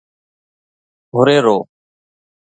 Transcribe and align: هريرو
هريرو 1.13 1.59